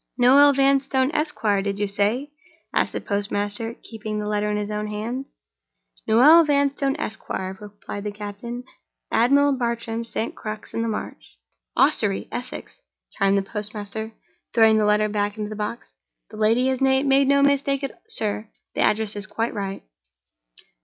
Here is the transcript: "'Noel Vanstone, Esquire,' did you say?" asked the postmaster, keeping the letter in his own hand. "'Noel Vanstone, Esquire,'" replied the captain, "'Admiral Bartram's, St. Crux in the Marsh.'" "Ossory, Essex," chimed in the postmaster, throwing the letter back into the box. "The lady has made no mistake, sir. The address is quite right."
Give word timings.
"'Noel 0.17 0.51
Vanstone, 0.53 1.11
Esquire,' 1.13 1.61
did 1.61 1.77
you 1.77 1.87
say?" 1.87 2.31
asked 2.73 2.91
the 2.93 2.99
postmaster, 2.99 3.75
keeping 3.83 4.17
the 4.17 4.25
letter 4.27 4.49
in 4.49 4.57
his 4.57 4.71
own 4.71 4.87
hand. 4.87 5.25
"'Noel 6.07 6.43
Vanstone, 6.43 6.95
Esquire,'" 6.95 7.55
replied 7.61 8.03
the 8.05 8.11
captain, 8.11 8.63
"'Admiral 9.11 9.55
Bartram's, 9.55 10.09
St. 10.09 10.33
Crux 10.35 10.73
in 10.73 10.81
the 10.81 10.87
Marsh.'" 10.87 11.37
"Ossory, 11.77 12.27
Essex," 12.31 12.81
chimed 13.13 13.37
in 13.37 13.43
the 13.43 13.47
postmaster, 13.47 14.13
throwing 14.55 14.79
the 14.79 14.85
letter 14.85 15.07
back 15.07 15.37
into 15.37 15.51
the 15.51 15.55
box. 15.55 15.93
"The 16.31 16.37
lady 16.37 16.65
has 16.69 16.81
made 16.81 17.03
no 17.27 17.43
mistake, 17.43 17.85
sir. 18.09 18.49
The 18.73 18.81
address 18.81 19.15
is 19.15 19.27
quite 19.27 19.53
right." 19.53 19.83